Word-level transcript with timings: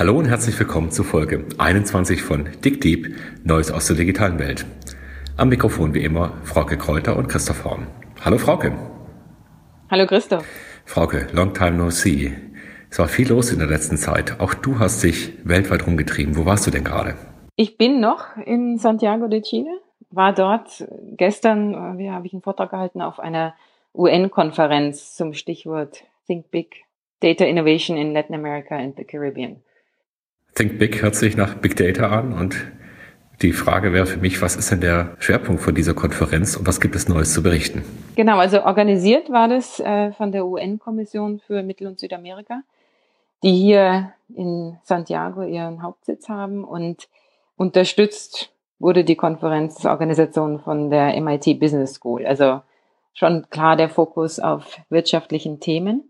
Hallo 0.00 0.16
und 0.16 0.24
herzlich 0.24 0.58
willkommen 0.58 0.90
zu 0.90 1.04
Folge 1.04 1.44
21 1.58 2.22
von 2.22 2.48
Dick 2.64 2.80
Deep, 2.80 3.14
Neues 3.44 3.70
aus 3.70 3.86
der 3.86 3.96
digitalen 3.96 4.38
Welt. 4.38 4.64
Am 5.36 5.50
Mikrofon 5.50 5.92
wie 5.92 6.02
immer 6.02 6.32
Frauke 6.42 6.78
Kräuter 6.78 7.18
und 7.18 7.28
Christoph 7.28 7.66
Horn. 7.66 7.86
Hallo 8.24 8.38
Frauke. 8.38 8.72
Hallo 9.90 10.06
Christoph. 10.06 10.46
Frauke, 10.86 11.26
long 11.34 11.52
time 11.52 11.72
no 11.72 11.90
see. 11.90 12.32
Es 12.88 12.98
war 12.98 13.08
viel 13.08 13.28
los 13.28 13.52
in 13.52 13.58
der 13.58 13.68
letzten 13.68 13.98
Zeit. 13.98 14.40
Auch 14.40 14.54
du 14.54 14.78
hast 14.78 15.02
dich 15.02 15.34
weltweit 15.44 15.86
rumgetrieben. 15.86 16.34
Wo 16.34 16.46
warst 16.46 16.66
du 16.66 16.70
denn 16.70 16.84
gerade? 16.84 17.14
Ich 17.56 17.76
bin 17.76 18.00
noch 18.00 18.38
in 18.38 18.78
Santiago 18.78 19.28
de 19.28 19.42
Chile, 19.42 19.82
war 20.10 20.32
dort 20.32 20.82
gestern, 21.18 21.74
äh, 21.74 21.98
wie 21.98 22.10
habe 22.10 22.26
ich 22.26 22.32
einen 22.32 22.40
Vortrag 22.40 22.70
gehalten 22.70 23.02
auf 23.02 23.20
einer 23.20 23.54
UN-Konferenz 23.94 25.14
zum 25.14 25.34
Stichwort 25.34 26.04
Think 26.26 26.50
Big 26.50 26.86
Data 27.20 27.44
Innovation 27.44 27.98
in 27.98 28.14
Latin 28.14 28.34
America 28.34 28.74
and 28.74 28.96
the 28.96 29.04
Caribbean. 29.04 29.60
Think 30.60 30.78
Big 30.78 31.00
hört 31.00 31.14
sich 31.14 31.38
nach 31.38 31.54
Big 31.54 31.74
Data 31.76 32.10
an 32.10 32.34
und 32.34 32.54
die 33.40 33.52
Frage 33.52 33.94
wäre 33.94 34.04
für 34.04 34.18
mich, 34.18 34.42
was 34.42 34.56
ist 34.56 34.70
denn 34.70 34.82
der 34.82 35.16
Schwerpunkt 35.18 35.62
von 35.62 35.74
dieser 35.74 35.94
Konferenz 35.94 36.54
und 36.54 36.66
was 36.66 36.82
gibt 36.82 36.94
es 36.94 37.08
Neues 37.08 37.32
zu 37.32 37.42
berichten? 37.42 37.82
Genau, 38.14 38.36
also 38.36 38.62
organisiert 38.64 39.30
war 39.30 39.48
das 39.48 39.80
äh, 39.80 40.12
von 40.12 40.32
der 40.32 40.44
UN-Kommission 40.44 41.40
für 41.40 41.62
Mittel- 41.62 41.86
und 41.86 41.98
Südamerika, 41.98 42.60
die 43.42 43.54
hier 43.54 44.12
in 44.36 44.76
Santiago 44.82 45.44
ihren 45.44 45.82
Hauptsitz 45.82 46.28
haben 46.28 46.62
und 46.62 47.08
unterstützt 47.56 48.52
wurde 48.78 49.02
die 49.02 49.16
Konferenzorganisation 49.16 50.60
von 50.60 50.90
der 50.90 51.18
MIT 51.18 51.58
Business 51.58 51.94
School. 51.94 52.26
Also 52.26 52.60
schon 53.14 53.46
klar 53.48 53.76
der 53.76 53.88
Fokus 53.88 54.38
auf 54.38 54.78
wirtschaftlichen 54.90 55.58
Themen 55.58 56.04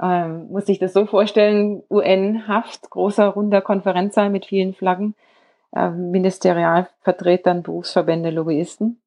ähm, 0.00 0.48
muss 0.50 0.66
sich 0.66 0.78
das 0.78 0.92
so 0.92 1.06
vorstellen, 1.06 1.82
UN-Haft, 1.90 2.90
großer 2.90 3.28
runder 3.28 3.60
Konferenzsaal 3.60 4.30
mit 4.30 4.46
vielen 4.46 4.74
Flaggen, 4.74 5.14
äh, 5.74 5.90
Ministerialvertretern, 5.90 7.62
Berufsverbände, 7.62 8.30
Lobbyisten, 8.30 9.00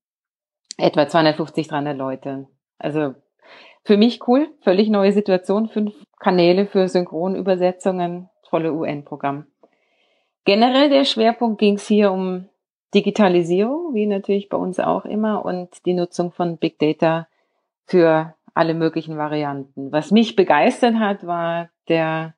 etwa 0.78 1.08
250, 1.08 1.68
300 1.68 1.98
Leute. 1.98 2.48
Also 2.78 3.16
für 3.84 3.98
mich 3.98 4.28
cool, 4.28 4.50
völlig 4.62 4.90
neue 4.90 5.12
Situation, 5.12 5.70
fünf 5.70 5.94
Kanäle 6.20 6.68
für 6.68 6.88
Synchronübersetzungen, 6.88 8.30
tolle 8.44 8.74
UN-Programm. 8.74 9.46
Generell 10.46 10.90
der 10.90 11.06
Schwerpunkt 11.06 11.60
ging 11.60 11.76
es 11.76 11.88
hier 11.88 12.12
um 12.12 12.50
Digitalisierung, 12.94 13.94
wie 13.94 14.06
natürlich 14.06 14.50
bei 14.50 14.58
uns 14.58 14.80
auch 14.80 15.06
immer, 15.06 15.46
und 15.46 15.86
die 15.86 15.94
Nutzung 15.94 16.32
von 16.32 16.58
Big 16.58 16.78
Data 16.80 17.28
für 17.86 18.36
alle 18.54 18.74
möglichen 18.74 19.18
Varianten. 19.18 19.92
Was 19.92 20.12
mich 20.12 20.36
begeistert 20.36 20.96
hat, 20.96 21.26
war 21.26 21.70
der 21.88 22.36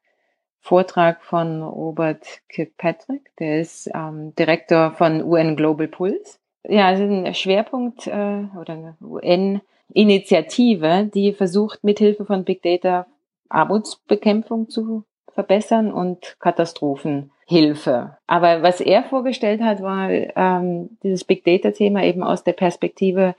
Vortrag 0.59 1.23
von 1.23 1.61
Robert 1.61 2.25
Kirkpatrick, 2.47 3.31
der 3.37 3.59
ist 3.59 3.89
ähm, 3.93 4.33
Direktor 4.35 4.91
von 4.91 5.21
UN 5.21 5.57
Global 5.57 5.89
Pulse. 5.89 6.37
Ja, 6.65 6.87
also 6.87 7.03
ein 7.03 7.33
Schwerpunkt 7.33 8.07
äh, 8.07 8.45
oder 8.57 8.73
eine 8.73 8.95
UN-Initiative, 9.01 11.09
die 11.13 11.33
versucht, 11.33 11.83
mithilfe 11.83 12.23
von 12.23 12.45
Big 12.45 12.61
Data 12.61 13.07
Armutsbekämpfung 13.49 14.69
zu 14.69 15.03
verbessern 15.33 15.91
und 15.91 16.37
Katastrophenhilfe. 16.39 18.17
Aber 18.25 18.63
was 18.63 18.79
er 18.79 19.03
vorgestellt 19.03 19.61
hat, 19.61 19.81
war 19.81 20.09
ähm, 20.09 20.97
dieses 21.03 21.25
Big 21.25 21.43
Data-Thema 21.43 22.03
eben 22.03 22.23
aus 22.23 22.43
der 22.43 22.53
Perspektive 22.53 23.35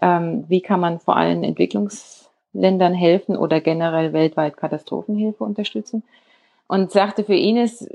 ähm, 0.00 0.44
wie 0.48 0.60
kann 0.60 0.80
man 0.80 1.00
vor 1.00 1.16
allem 1.16 1.42
Entwicklungsländern 1.42 2.94
helfen 2.94 3.36
oder 3.36 3.60
generell 3.60 4.12
weltweit 4.12 4.56
Katastrophenhilfe 4.56 5.44
unterstützen. 5.44 6.02
Und 6.68 6.90
sagte, 6.90 7.24
für 7.24 7.34
ihn 7.34 7.56
ist 7.56 7.88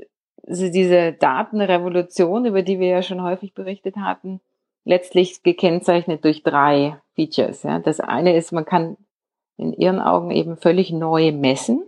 diese 0.44 1.12
Datenrevolution, 1.12 2.46
über 2.46 2.62
die 2.62 2.80
wir 2.80 2.88
ja 2.88 3.02
schon 3.02 3.22
häufig 3.22 3.54
berichtet 3.54 3.96
hatten, 3.96 4.40
letztlich 4.84 5.42
gekennzeichnet 5.42 6.24
durch 6.24 6.42
drei 6.42 6.96
Features. 7.14 7.62
Ja. 7.62 7.78
Das 7.78 8.00
eine 8.00 8.36
ist, 8.36 8.52
man 8.52 8.64
kann 8.64 8.96
in 9.56 9.72
ihren 9.72 10.00
Augen 10.00 10.30
eben 10.30 10.56
völlig 10.56 10.90
neu 10.90 11.32
messen 11.32 11.82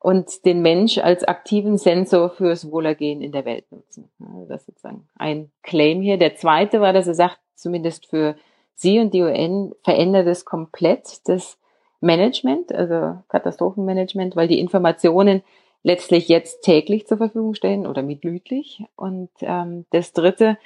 und 0.00 0.44
den 0.44 0.62
Mensch 0.62 0.98
als 0.98 1.24
aktiven 1.24 1.76
Sensor 1.76 2.30
fürs 2.30 2.70
Wohlergehen 2.70 3.20
in 3.20 3.32
der 3.32 3.44
Welt 3.44 3.70
nutzen. 3.70 4.08
das 4.48 4.60
ist 4.60 4.66
sozusagen 4.66 5.08
ein 5.16 5.50
Claim 5.62 6.00
hier. 6.00 6.18
Der 6.18 6.36
zweite 6.36 6.80
war, 6.80 6.92
dass 6.92 7.08
er 7.08 7.14
sagt, 7.14 7.38
zumindest 7.54 8.06
für 8.06 8.36
Sie 8.80 9.00
und 9.00 9.12
die 9.12 9.22
UN 9.22 9.74
verändert 9.82 10.28
es 10.28 10.44
komplett 10.44 11.26
das 11.28 11.58
Management, 12.00 12.72
also 12.72 13.18
Katastrophenmanagement, 13.28 14.36
weil 14.36 14.46
die 14.46 14.60
Informationen 14.60 15.42
letztlich 15.82 16.28
jetzt 16.28 16.62
täglich 16.62 17.08
zur 17.08 17.18
Verfügung 17.18 17.54
stehen 17.54 17.88
oder 17.88 18.02
minütlich. 18.02 18.84
Und 18.94 19.30
ähm, 19.40 19.84
das 19.90 20.12
Dritte, 20.12 20.58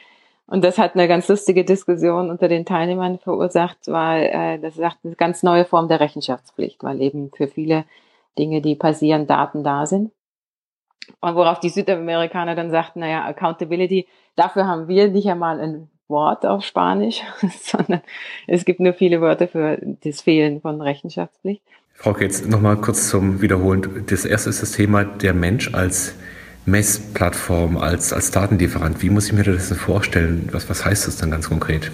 und 0.46 0.62
das 0.62 0.76
hat 0.76 0.94
eine 0.94 1.08
ganz 1.08 1.26
lustige 1.28 1.64
Diskussion 1.64 2.28
unter 2.28 2.48
den 2.48 2.66
Teilnehmern 2.66 3.18
verursacht, 3.18 3.88
war, 3.88 4.18
äh, 4.18 4.58
das 4.58 4.74
sagt 4.74 4.98
eine 5.04 5.14
ganz 5.14 5.42
neue 5.42 5.64
Form 5.64 5.88
der 5.88 6.00
Rechenschaftspflicht, 6.00 6.84
weil 6.84 7.00
eben 7.00 7.30
für 7.34 7.48
viele 7.48 7.86
Dinge, 8.38 8.60
die 8.60 8.74
passieren, 8.74 9.26
Daten 9.26 9.64
da 9.64 9.86
sind. 9.86 10.12
Und 11.22 11.34
worauf 11.34 11.60
die 11.60 11.70
Südamerikaner 11.70 12.54
dann 12.56 12.70
sagten, 12.70 13.00
naja, 13.00 13.24
Accountability, 13.24 14.06
dafür 14.36 14.66
haben 14.66 14.86
wir 14.86 15.08
nicht 15.08 15.30
einmal 15.30 15.58
ein 15.60 15.88
Wort 16.12 16.46
auf 16.46 16.62
Spanisch, 16.62 17.22
sondern 17.60 18.02
es 18.46 18.64
gibt 18.64 18.78
nur 18.78 18.92
viele 18.92 19.20
Wörter 19.20 19.48
für 19.48 19.78
das 20.04 20.20
Fehlen 20.20 20.60
von 20.60 20.80
Rechenschaftspflicht. 20.80 21.62
Frau 21.94 22.16
jetzt 22.18 22.48
nochmal 22.48 22.76
kurz 22.76 23.08
zum 23.08 23.42
Wiederholen. 23.42 24.04
Das 24.08 24.24
erste 24.24 24.50
ist 24.50 24.62
das 24.62 24.72
Thema 24.72 25.04
der 25.04 25.34
Mensch 25.34 25.74
als 25.74 26.14
Messplattform, 26.64 27.76
als, 27.76 28.12
als 28.12 28.30
Datenlieferant. 28.30 29.02
Wie 29.02 29.10
muss 29.10 29.26
ich 29.26 29.32
mir 29.32 29.42
das 29.42 29.68
denn 29.68 29.78
vorstellen? 29.78 30.48
Was, 30.52 30.70
was 30.70 30.84
heißt 30.84 31.06
das 31.06 31.16
dann 31.16 31.30
ganz 31.30 31.48
konkret? 31.48 31.90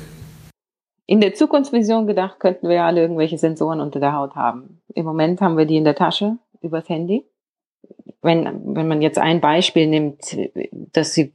In 1.07 1.23
der 1.23 1.35
Zukunftsvision 1.35 2.07
gedacht, 2.07 2.39
könnten 2.39 2.69
wir 2.69 2.85
alle 2.85 3.01
irgendwelche 3.01 3.39
Sensoren 3.39 3.81
unter 3.81 3.99
der 3.99 4.13
Haut 4.13 4.35
haben. 4.35 4.83
Im 4.95 5.07
Moment 5.07 5.41
haben 5.41 5.57
wir 5.57 5.65
die 5.65 5.79
in 5.79 5.85
der 5.85 5.95
Tasche, 5.95 6.37
übers 6.61 6.89
Handy. 6.89 7.25
Wenn, 8.21 8.75
wenn 8.75 8.89
man 8.89 9.01
jetzt 9.01 9.19
ein 9.19 9.41
Beispiel 9.41 9.87
nimmt, 9.87 10.37
dass 10.93 11.15
sie 11.15 11.33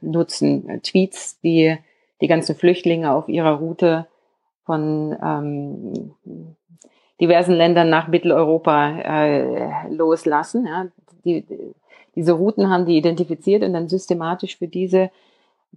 nutzen, 0.00 0.80
Tweets, 0.82 1.40
die 1.40 1.76
die 2.22 2.28
ganzen 2.28 2.54
Flüchtlinge 2.54 3.12
auf 3.12 3.28
ihrer 3.28 3.58
Route 3.58 4.06
von 4.64 5.14
ähm, 5.22 6.14
diversen 7.20 7.54
Ländern 7.54 7.90
nach 7.90 8.08
Mitteleuropa 8.08 9.00
äh, 9.00 9.88
loslassen. 9.92 10.66
Ja. 10.66 10.86
Die, 11.24 11.44
diese 12.14 12.32
Routen 12.32 12.70
haben 12.70 12.86
die 12.86 12.96
identifiziert 12.96 13.64
und 13.64 13.72
dann 13.72 13.88
systematisch 13.88 14.56
für 14.56 14.68
diese 14.68 15.10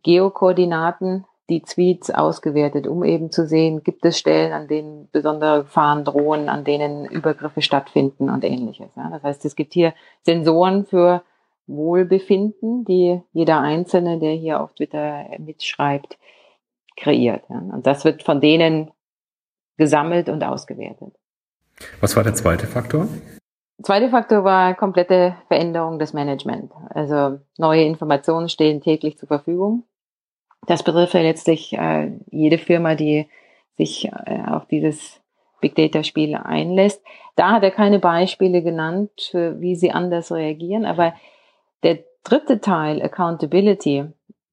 Geokoordinaten 0.04 1.26
die 1.50 1.62
Tweets 1.62 2.10
ausgewertet, 2.10 2.88
um 2.88 3.04
eben 3.04 3.32
zu 3.32 3.46
sehen, 3.48 3.84
gibt 3.84 4.04
es 4.06 4.18
Stellen, 4.18 4.52
an 4.52 4.68
denen 4.68 5.10
besondere 5.12 5.64
Gefahren 5.64 6.04
drohen, 6.04 6.50
an 6.50 6.64
denen 6.64 7.06
Übergriffe 7.06 7.62
stattfinden 7.62 8.30
und 8.30 8.44
ähnliches. 8.44 8.90
Ja. 8.96 9.10
Das 9.10 9.24
heißt, 9.24 9.46
es 9.46 9.56
gibt 9.56 9.74
hier 9.74 9.94
Sensoren 10.24 10.86
für 10.86 11.24
Wohlbefinden, 11.68 12.86
die 12.86 13.22
jeder 13.34 13.60
Einzelne, 13.60 14.20
der 14.20 14.34
hier 14.34 14.62
auf 14.62 14.74
Twitter 14.74 15.26
mitschreibt, 15.40 16.18
kreiert. 16.96 17.44
Und 17.50 17.86
das 17.86 18.06
wird 18.06 18.24
von 18.24 18.40
denen 18.40 18.92
gesammelt 19.78 20.30
und 20.30 20.44
ausgewertet. 20.44 21.14
Was 22.00 22.16
war 22.16 22.24
der 22.24 22.34
zweite 22.34 22.68
Faktor? 22.68 23.08
Der 23.78 23.84
zweite 23.84 24.10
Faktor 24.10 24.44
war 24.44 24.74
komplette 24.76 25.36
Veränderung 25.48 26.00
des 26.00 26.14
Management. 26.14 26.72
Also 26.90 27.40
neue 27.58 27.84
Informationen 27.84 28.48
stehen 28.48 28.82
täglich 28.82 29.18
zur 29.18 29.28
Verfügung. 29.28 29.84
Das 30.68 30.84
betrifft 30.84 31.14
ja 31.14 31.22
letztlich 31.22 31.74
äh, 31.74 32.12
jede 32.32 32.58
Firma, 32.58 32.96
die 32.96 33.28
sich 33.78 34.06
äh, 34.06 34.44
auf 34.48 34.66
dieses 34.68 35.20
Big 35.60 35.76
Data 35.76 36.04
Spiel 36.04 36.36
einlässt. 36.36 37.04
Da 37.36 37.52
hat 37.52 37.64
er 37.64 37.72
keine 37.72 38.00
Beispiele 38.00 38.64
genannt, 38.64 39.12
für 39.32 39.60
wie 39.60 39.76
sie 39.76 39.92
anders 39.92 40.32
reagieren. 40.32 40.86
Aber 40.86 41.14
der 41.86 42.00
dritte 42.24 42.60
Teil, 42.60 43.02
Accountability, 43.02 44.06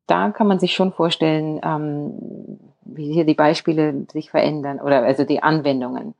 da 0.06 0.30
kann 0.30 0.46
man 0.46 0.58
sich 0.58 0.74
schon 0.74 0.92
vorstellen, 0.92 1.60
ähm, 1.64 2.60
wie 2.84 3.12
hier 3.12 3.24
die 3.24 3.34
Beispiele 3.34 4.06
sich 4.12 4.30
verändern 4.30 4.78
oder 4.80 5.02
also 5.02 5.24
die 5.24 5.42
Anwendungen. 5.42 6.14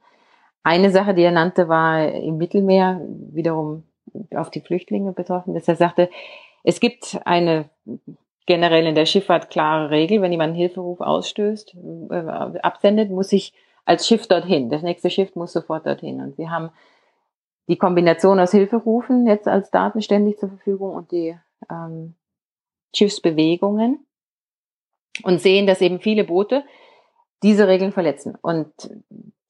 Eine 0.62 0.90
Sache, 0.90 1.14
die 1.14 1.22
er 1.22 1.32
nannte, 1.32 1.68
war 1.68 2.08
im 2.08 2.38
Mittelmeer 2.38 3.00
wiederum 3.32 3.84
auf 4.34 4.50
die 4.50 4.60
Flüchtlinge 4.60 5.12
betroffen, 5.12 5.54
dass 5.54 5.68
er 5.68 5.76
sagte, 5.76 6.08
es 6.64 6.80
gibt 6.80 7.20
eine 7.24 7.68
generell 8.46 8.86
in 8.86 8.94
der 8.94 9.06
Schifffahrt 9.06 9.50
klare 9.50 9.90
Regel, 9.90 10.22
wenn 10.22 10.32
jemand 10.32 10.50
einen 10.50 10.58
Hilferuf 10.58 11.00
ausstößt, 11.00 11.76
äh, 12.10 12.14
absendet, 12.14 13.10
muss 13.10 13.28
sich 13.28 13.52
als 13.84 14.06
Schiff 14.06 14.26
dorthin. 14.26 14.70
Das 14.70 14.82
nächste 14.82 15.10
Schiff 15.10 15.34
muss 15.36 15.52
sofort 15.52 15.86
dorthin. 15.86 16.20
Und 16.20 16.38
wir 16.38 16.50
haben 16.50 16.70
die 17.68 17.76
Kombination 17.78 18.40
aus 18.40 18.50
Hilferufen 18.50 19.26
jetzt 19.26 19.48
als 19.48 19.70
Daten 19.70 20.02
ständig 20.02 20.38
zur 20.38 20.48
Verfügung 20.48 20.94
und 20.94 21.12
die 21.12 21.36
ähm, 21.70 22.14
Schiffsbewegungen 22.94 24.06
und 25.22 25.40
sehen, 25.40 25.66
dass 25.66 25.80
eben 25.80 26.00
viele 26.00 26.24
Boote 26.24 26.64
diese 27.42 27.68
Regeln 27.68 27.92
verletzen. 27.92 28.36
Und 28.40 28.72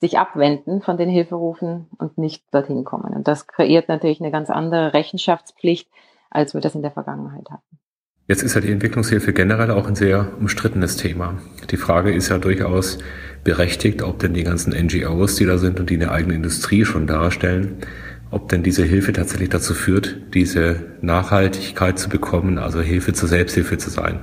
sich 0.03 0.19
abwenden 0.19 0.82
von 0.82 0.97
den 0.97 1.09
Hilferufen 1.09 1.88
und 1.97 2.19
nicht 2.19 2.44
dorthin 2.53 2.82
kommen. 2.82 3.14
Und 3.14 3.29
das 3.29 3.47
kreiert 3.47 3.88
natürlich 3.88 4.20
eine 4.20 4.32
ganz 4.32 4.50
andere 4.50 4.94
Rechenschaftspflicht, 4.94 5.88
als 6.29 6.55
wir 6.55 6.61
das 6.61 6.75
in 6.75 6.82
der 6.82 6.91
Vergangenheit 6.91 7.49
hatten. 7.50 7.79
Jetzt 8.32 8.43
ist 8.43 8.55
ja 8.55 8.62
die 8.62 8.73
Entwicklungshilfe 8.73 9.34
generell 9.34 9.70
auch 9.70 9.87
ein 9.87 9.94
sehr 9.94 10.26
umstrittenes 10.40 10.96
Thema. 10.96 11.37
Die 11.70 11.76
Frage 11.76 12.14
ist 12.14 12.31
ja 12.31 12.38
durchaus 12.38 12.96
berechtigt, 13.44 14.00
ob 14.00 14.20
denn 14.20 14.32
die 14.32 14.43
ganzen 14.43 14.73
NGOs, 14.73 15.34
die 15.34 15.44
da 15.44 15.58
sind 15.58 15.79
und 15.79 15.90
die 15.90 15.96
eine 15.96 16.11
eigene 16.11 16.37
Industrie 16.37 16.87
schon 16.87 17.06
darstellen, 17.06 17.76
ob 18.31 18.49
denn 18.49 18.62
diese 18.62 18.84
Hilfe 18.84 19.12
tatsächlich 19.12 19.50
dazu 19.50 19.75
führt, 19.75 20.17
diese 20.32 20.76
Nachhaltigkeit 21.02 21.99
zu 21.99 22.08
bekommen, 22.08 22.56
also 22.56 22.81
Hilfe 22.81 23.12
zur 23.12 23.29
Selbsthilfe 23.29 23.76
zu 23.76 23.90
sein. 23.90 24.20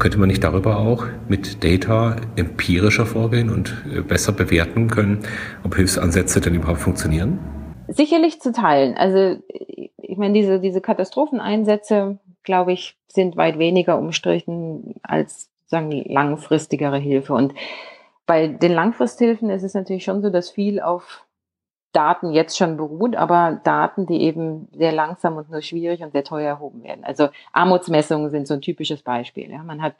Könnte 0.00 0.18
man 0.18 0.26
nicht 0.26 0.42
darüber 0.42 0.78
auch 0.78 1.06
mit 1.28 1.62
Data 1.62 2.16
empirischer 2.34 3.06
vorgehen 3.06 3.48
und 3.48 3.76
äh, 3.94 4.00
besser 4.00 4.32
bewerten 4.32 4.88
können, 4.88 5.20
ob 5.62 5.76
Hilfsansätze 5.76 6.40
denn 6.40 6.56
überhaupt 6.56 6.80
funktionieren? 6.80 7.38
Sicherlich 7.86 8.40
zu 8.40 8.50
teilen. 8.50 8.96
Also 8.96 9.40
ich 10.16 10.18
meine, 10.18 10.34
diese, 10.34 10.58
diese 10.58 10.80
Katastropheneinsätze, 10.80 12.18
glaube 12.46 12.72
ich, 12.72 12.96
sind 13.08 13.36
weit 13.36 13.58
weniger 13.58 13.98
umstritten 13.98 14.94
als 15.02 15.50
sagen 15.66 15.90
langfristigere 15.90 16.96
Hilfe. 16.98 17.34
Und 17.34 17.52
bei 18.24 18.48
den 18.48 18.72
Langfristhilfen 18.72 19.50
ist 19.50 19.62
es 19.62 19.74
natürlich 19.74 20.04
schon 20.04 20.22
so, 20.22 20.30
dass 20.30 20.50
viel 20.50 20.80
auf 20.80 21.26
Daten 21.92 22.32
jetzt 22.32 22.56
schon 22.56 22.76
beruht, 22.76 23.16
aber 23.16 23.60
Daten, 23.64 24.06
die 24.06 24.22
eben 24.22 24.68
sehr 24.72 24.92
langsam 24.92 25.36
und 25.36 25.50
nur 25.50 25.62
schwierig 25.62 26.02
und 26.02 26.12
sehr 26.12 26.24
teuer 26.24 26.48
erhoben 26.48 26.82
werden. 26.82 27.04
Also 27.04 27.28
Armutsmessungen 27.52 28.30
sind 28.30 28.46
so 28.46 28.54
ein 28.54 28.60
typisches 28.60 29.02
Beispiel. 29.02 29.50
Ja. 29.50 29.62
Man 29.62 29.80
hat, 29.80 29.94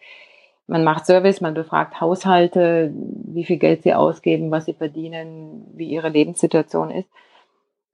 man 0.66 0.84
macht 0.84 1.06
Service, 1.06 1.40
man 1.40 1.54
befragt 1.54 2.00
Haushalte, 2.00 2.92
wie 2.94 3.44
viel 3.44 3.56
Geld 3.56 3.82
sie 3.82 3.94
ausgeben, 3.94 4.50
was 4.50 4.66
sie 4.66 4.74
verdienen, 4.74 5.66
wie 5.74 5.88
ihre 5.88 6.10
Lebenssituation 6.10 6.90
ist. 6.90 7.08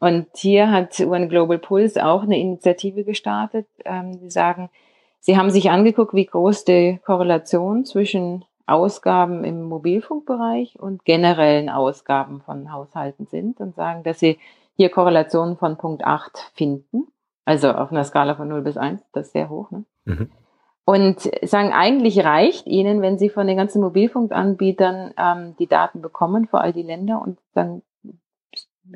Und 0.03 0.27
hier 0.35 0.73
hat 0.73 0.99
One 0.99 1.29
Global 1.29 1.59
Pulse 1.59 2.05
auch 2.05 2.25
eine 2.25 2.37
Initiative 2.37 3.05
gestartet. 3.05 3.69
Ähm, 3.85 4.15
sie 4.15 4.31
sagen, 4.31 4.69
sie 5.21 5.39
haben 5.39 5.51
sich 5.51 5.71
angeguckt, 5.71 6.13
wie 6.13 6.27
groß 6.27 6.65
die 6.65 6.99
Korrelation 7.05 7.85
zwischen 7.85 8.45
Ausgaben 8.67 9.45
im 9.45 9.63
Mobilfunkbereich 9.63 10.77
und 10.81 11.05
generellen 11.05 11.69
Ausgaben 11.69 12.41
von 12.41 12.73
Haushalten 12.73 13.27
sind 13.27 13.61
und 13.61 13.77
sagen, 13.77 14.03
dass 14.03 14.19
sie 14.19 14.41
hier 14.75 14.89
Korrelationen 14.89 15.57
von 15.57 15.79
Punkt 15.79 16.05
8 16.05 16.51
finden. 16.53 17.07
Also 17.45 17.71
auf 17.71 17.93
einer 17.93 18.03
Skala 18.03 18.35
von 18.35 18.49
0 18.49 18.63
bis 18.63 18.77
1, 18.77 19.01
das 19.13 19.27
ist 19.27 19.35
sehr 19.35 19.51
hoch. 19.51 19.71
Ne? 19.71 19.85
Mhm. 20.07 20.33
Und 20.85 21.31
sagen, 21.43 21.73
eigentlich 21.73 22.25
reicht 22.25 22.67
ihnen, 22.67 23.03
wenn 23.03 23.19
sie 23.19 23.29
von 23.29 23.47
den 23.47 23.57
ganzen 23.57 23.81
Mobilfunkanbietern 23.81 25.15
ähm, 25.17 25.55
die 25.61 25.69
Daten 25.69 26.03
bekommen, 26.03 26.49
vor 26.49 26.61
allem 26.61 26.75
die 26.75 26.83
Länder, 26.83 27.23
und 27.23 27.39
dann 27.55 27.83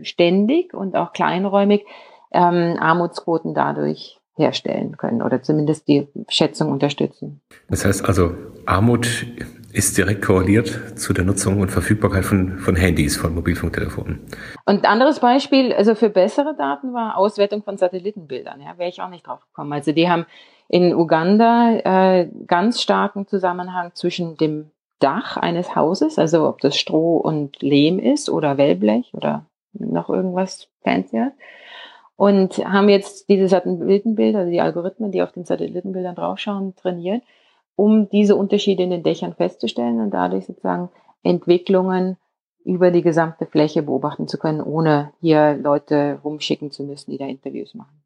ständig 0.03 0.75
und 0.75 0.97
auch 0.97 1.13
kleinräumig 1.13 1.85
ähm, 2.33 2.77
Armutsquoten 2.79 3.55
dadurch 3.55 4.19
herstellen 4.37 4.97
können 4.97 5.23
oder 5.23 5.43
zumindest 5.43 5.89
die 5.89 6.09
Schätzung 6.29 6.71
unterstützen. 6.71 7.41
Das 7.69 7.85
heißt 7.85 8.07
also, 8.07 8.35
Armut 8.67 9.27
ist 9.73 9.97
direkt 9.99 10.23
korreliert 10.23 10.99
zu 10.99 11.13
der 11.13 11.25
Nutzung 11.25 11.61
und 11.61 11.71
Verfügbarkeit 11.71 12.25
von, 12.25 12.59
von 12.59 12.77
Handys, 12.77 13.17
von 13.17 13.35
Mobilfunktelefonen. 13.35 14.21
Und 14.65 14.87
anderes 14.87 15.21
Beispiel, 15.21 15.73
also 15.73 15.95
für 15.95 16.09
bessere 16.09 16.55
Daten 16.57 16.95
war 16.95 17.17
Auswertung 17.17 17.63
von 17.63 17.77
Satellitenbildern. 17.77 18.61
Ja, 18.61 18.79
wäre 18.79 18.89
ich 18.89 19.01
auch 19.01 19.11
nicht 19.11 19.27
drauf 19.27 19.41
gekommen. 19.49 19.73
Also 19.73 19.93
die 19.93 20.09
haben 20.09 20.27
in 20.69 20.95
Uganda 20.95 21.77
äh, 21.85 22.29
ganz 22.47 22.83
starken 22.83 23.27
Zusammenhang 23.27 23.93
zwischen 23.95 24.37
dem 24.37 24.71
Dach 24.99 25.37
eines 25.37 25.77
Hauses, 25.77 26.19
also 26.19 26.49
ob 26.49 26.61
das 26.61 26.77
Stroh 26.77 27.19
und 27.19 27.61
Lehm 27.61 27.99
ist 27.99 28.31
oder 28.31 28.57
Wellblech 28.57 29.13
oder 29.13 29.45
noch 29.79 30.11
irgendwas 30.11 30.69
fancier 30.83 31.33
und 32.17 32.59
haben 32.59 32.89
jetzt 32.89 33.29
diese 33.29 33.49
Satellitenbilder, 33.49 34.41
also 34.41 34.51
die 34.51 34.61
Algorithmen, 34.61 35.13
die 35.13 35.23
auf 35.23 35.33
den 35.33 35.45
Satellitenbildern 35.45 36.15
draufschauen, 36.15 36.75
trainiert, 36.77 37.23
um 37.77 38.09
diese 38.09 38.37
Unterschiede 38.37 38.83
in 38.83 38.91
den 38.91 39.03
Dächern 39.03 39.35
festzustellen 39.35 40.01
und 40.01 40.11
dadurch 40.11 40.47
sozusagen 40.47 40.89
Entwicklungen 41.23 42.17
über 42.65 42.91
die 42.91 43.03
gesamte 43.03 43.47
Fläche 43.47 43.83
beobachten 43.83 44.27
zu 44.27 44.39
können, 44.39 44.61
ohne 44.61 45.13
hier 45.21 45.57
Leute 45.57 46.19
rumschicken 46.25 46.71
zu 46.71 46.83
müssen, 46.83 47.11
die 47.11 47.19
da 47.19 47.27
Interviews 47.27 47.75
machen. 47.75 48.03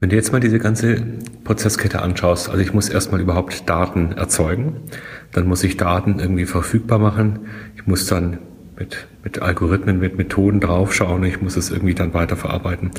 Wenn 0.00 0.08
du 0.10 0.16
jetzt 0.16 0.32
mal 0.32 0.40
diese 0.40 0.58
ganze 0.58 1.00
Prozesskette 1.44 2.02
anschaust, 2.02 2.50
also 2.50 2.60
ich 2.60 2.74
muss 2.74 2.88
erstmal 2.88 3.20
überhaupt 3.20 3.68
Daten 3.68 4.12
erzeugen, 4.12 4.80
dann 5.32 5.46
muss 5.46 5.62
ich 5.62 5.76
Daten 5.76 6.18
irgendwie 6.18 6.46
verfügbar 6.46 6.98
machen, 6.98 7.46
ich 7.76 7.86
muss 7.86 8.06
dann 8.06 8.38
mit, 8.76 9.06
mit 9.22 9.40
Algorithmen, 9.40 9.98
mit 9.98 10.16
Methoden 10.16 10.60
draufschauen. 10.60 11.24
Ich 11.24 11.40
muss 11.40 11.56
es 11.56 11.70
irgendwie 11.70 11.94
dann 11.94 12.14
weiterverarbeiten. 12.14 12.90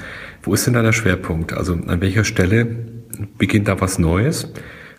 Wo 0.43 0.53
ist 0.53 0.65
denn 0.65 0.73
da 0.73 0.81
der 0.81 0.93
Schwerpunkt? 0.93 1.53
Also 1.53 1.73
an 1.73 2.01
welcher 2.01 2.23
Stelle 2.23 2.65
beginnt 3.37 3.67
da 3.67 3.79
was 3.81 3.99
Neues? 3.99 4.51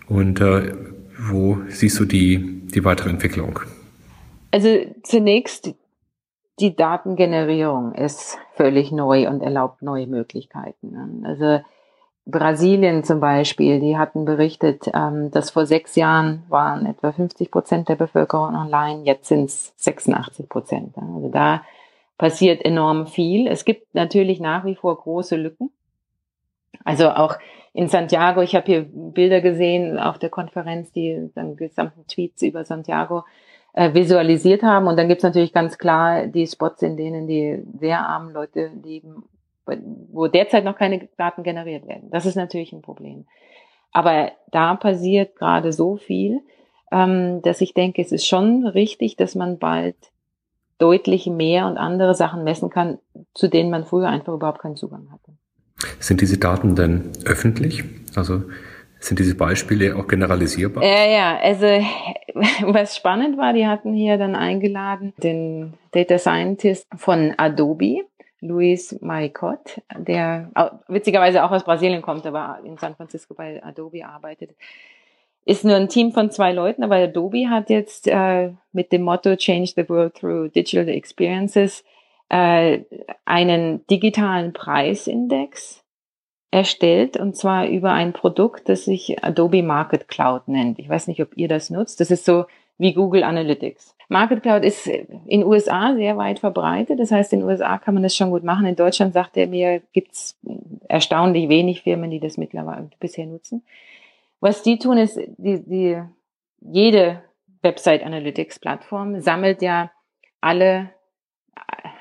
Und 0.09 0.41
äh, 0.41 0.73
wo 1.19 1.59
siehst 1.69 1.99
du 1.99 2.05
die, 2.05 2.63
die 2.67 2.85
weitere 2.85 3.11
Entwicklung? 3.11 3.61
Also 4.51 4.69
zunächst 5.03 5.75
die 6.59 6.75
Datengenerierung 6.75 7.93
ist 7.93 8.39
völlig 8.55 8.93
neu 8.93 9.29
und 9.29 9.43
erlaubt 9.43 9.83
neue 9.83 10.07
Möglichkeiten. 10.07 11.25
Also 11.27 11.61
Brasilien 12.27 13.05
zum 13.05 13.21
Beispiel, 13.21 13.79
die 13.79 13.97
hatten 13.97 14.25
berichtet, 14.25 14.91
ähm, 14.93 15.31
dass 15.31 15.51
vor 15.51 15.65
sechs 15.65 15.95
Jahren 15.95 16.43
waren 16.49 16.85
etwa 16.85 17.13
50 17.13 17.53
Prozent 17.53 17.89
der 17.89 17.95
Bevölkerung 17.95 18.55
online, 18.55 19.05
jetzt 19.05 19.29
sind 19.29 19.45
es 19.45 19.73
86 19.77 20.49
Prozent. 20.49 20.99
Also 20.99 21.29
da 21.29 21.63
passiert 22.19 22.65
enorm 22.65 23.07
viel. 23.07 23.47
Es 23.47 23.65
gibt 23.65 23.95
natürlich 23.95 24.41
nach 24.41 24.65
wie 24.65 24.75
vor 24.75 24.97
große 24.97 25.37
Lücken. 25.37 25.71
Also 26.85 27.11
auch 27.11 27.37
in 27.73 27.89
Santiago, 27.89 28.41
ich 28.41 28.57
habe 28.57 28.67
hier 28.67 28.87
Bilder 28.91 29.41
gesehen 29.41 29.97
auf 29.97 30.19
der 30.19 30.31
Konferenz, 30.31 30.91
die 30.91 31.31
dann 31.35 31.57
gesamten 31.57 32.07
Tweets 32.09 32.43
über 32.43 32.65
Santiago 32.65 33.25
äh, 33.73 33.95
visualisiert 33.95 34.65
haben. 34.65 34.89
Und 34.89 34.97
dann 34.97 35.07
gibt 35.07 35.19
es 35.19 35.25
natürlich 35.25 35.53
ganz 35.53 35.79
klar 35.79 36.27
die 36.27 36.47
Spots, 36.49 36.83
in 36.83 36.97
denen 36.97 37.29
die 37.29 37.63
sehr 37.79 38.01
armen 38.01 38.33
Leute 38.33 38.71
leben 38.83 39.25
wo 40.13 40.29
derzeit 40.29 40.65
noch 40.65 40.77
keine 40.77 41.09
Daten 41.17 41.43
generiert 41.43 41.87
werden. 41.87 42.11
Das 42.11 42.27
ist 42.27 42.37
natürlich 42.37 42.73
ein 42.73 42.83
Problem. 42.83 43.27
Aber 43.93 44.33
da 44.51 44.75
passiert 44.75 45.37
gerade 45.37 45.73
so 45.73 45.97
viel, 45.97 46.41
ähm, 46.93 47.43
dass 47.43 47.61
ich 47.61 47.75
denke, 47.75 48.03
es 48.03 48.13
ist 48.13 48.27
schon 48.27 48.67
richtig, 48.67 49.17
dass 49.17 49.35
man 49.35 49.59
bald 49.59 49.97
deutlich 50.79 51.27
mehr 51.27 51.67
und 51.67 51.79
andere 51.79 52.15
Sachen 52.15 52.45
messen 52.45 52.71
kann, 52.71 52.99
zu 53.35 53.49
denen 53.49 53.71
man 53.71 53.85
früher 53.85 54.09
einfach 54.09 54.35
überhaupt 54.35 54.61
keinen 54.61 54.77
Zugang 54.77 55.09
hatte. 55.11 55.33
Sind 55.99 56.21
diese 56.21 56.39
Daten 56.39 56.77
denn 56.77 57.13
öffentlich? 57.25 57.85
Also 58.15 58.43
sind 58.99 59.19
diese 59.19 59.35
Beispiele 59.35 59.97
auch 59.97 60.07
generalisierbar? 60.09 60.83
Ja, 60.83 61.07
ja, 61.07 61.39
also 61.39 61.67
was 62.73 62.97
spannend 62.97 63.37
war, 63.39 63.53
die 63.53 63.67
hatten 63.67 63.95
hier 63.95 64.19
dann 64.19 64.35
eingeladen 64.35 65.13
den 65.23 65.75
Data 65.93 66.19
Scientist 66.19 66.87
von 66.97 67.35
Adobe, 67.37 68.05
Luis 68.41 68.99
Maricot, 69.01 69.81
der 69.97 70.51
witzigerweise 70.89 71.45
auch 71.45 71.51
aus 71.51 71.65
Brasilien 71.65 72.03
kommt, 72.03 72.27
aber 72.27 72.61
in 72.65 72.77
San 72.77 72.95
Francisco 72.95 73.35
bei 73.35 73.63
Adobe 73.63 74.07
arbeitet. 74.07 74.55
Ist 75.45 75.65
nur 75.65 75.77
ein 75.77 75.89
Team 75.89 76.13
von 76.13 76.31
zwei 76.31 76.53
Leuten, 76.53 76.83
aber 76.83 76.97
Adobe 76.97 77.49
hat 77.49 77.71
jetzt 77.71 78.09
äh, 78.09 78.53
mit 78.73 78.93
dem 78.93 79.03
Motto 79.03 79.37
Change 79.37 79.73
the 79.77 79.89
World 79.89 80.15
Through 80.15 80.49
Digital 80.49 80.89
Experiences 80.89 81.85
äh, 82.29 82.81
einen 83.25 83.87
digitalen 83.87 84.53
Preisindex 84.53 85.85
erstellt 86.51 87.17
und 87.17 87.37
zwar 87.37 87.69
über 87.69 87.93
ein 87.93 88.13
Produkt, 88.13 88.69
das 88.69 88.85
sich 88.85 89.23
Adobe 89.23 89.63
Market 89.63 90.09
Cloud 90.09 90.49
nennt. 90.49 90.79
Ich 90.79 90.89
weiß 90.89 91.07
nicht, 91.07 91.23
ob 91.23 91.37
ihr 91.37 91.49
das 91.49 91.71
nutzt. 91.71 92.01
Das 92.01 92.11
ist 92.11 92.25
so 92.25 92.47
wie 92.79 92.93
Google 92.93 93.25
Analytics. 93.25 93.97
Market 94.09 94.43
Cloud 94.43 94.65
ist 94.65 94.87
in 94.87 95.45
USA 95.45 95.95
sehr 95.95 96.17
weit 96.17 96.39
verbreitet. 96.39 97.01
Das 97.01 97.11
heißt, 97.11 97.33
in 97.33 97.43
USA 97.43 97.79
kann 97.79 97.95
man 97.95 98.03
das 98.03 98.15
schon 98.15 98.31
gut 98.31 98.45
machen. 98.45 98.67
In 98.67 98.77
Deutschland, 98.77 99.15
sagt 99.15 99.37
er 99.37 99.47
mir, 99.47 99.83
gibt's 99.93 100.39
erstaunlich 100.89 101.49
wenig 101.49 101.83
Firmen, 101.83 102.11
die 102.11 102.21
das 102.21 102.37
mittlerweile 102.37 102.91
bisher 103.01 103.27
nutzen. 103.27 103.65
Was 104.41 104.63
die 104.63 104.79
tun, 104.79 104.99
ist, 104.99 105.19
die, 105.39 105.63
die, 105.65 106.03
jede 106.61 107.23
Website 107.63 108.05
Analytics 108.05 108.59
Plattform 108.61 109.21
sammelt 109.21 109.63
ja 109.63 109.91
alle, 110.41 110.91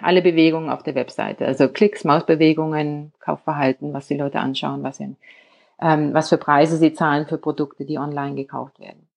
alle 0.01 0.21
Bewegungen 0.21 0.69
auf 0.69 0.83
der 0.83 0.93
Webseite. 0.93 1.45
Also 1.45 1.69
Klicks, 1.69 2.03
Mausbewegungen, 2.03 3.13
Kaufverhalten, 3.19 3.93
was 3.93 4.07
die 4.07 4.17
Leute 4.17 4.39
anschauen, 4.39 4.83
was, 4.83 4.99
in, 4.99 5.15
ähm, 5.81 6.13
was 6.13 6.29
für 6.29 6.37
Preise 6.37 6.77
sie 6.77 6.93
zahlen 6.93 7.25
für 7.25 7.39
Produkte, 7.39 7.85
die 7.85 7.97
online 7.97 8.35
gekauft 8.35 8.79
werden. 8.79 9.07